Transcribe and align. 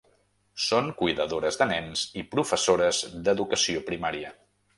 Són 0.67 0.87
cuidadores 1.01 1.59
de 1.63 1.67
nens 1.73 2.07
i 2.23 2.25
professores 2.33 3.03
d'educació 3.29 3.85
primària. 3.93 4.35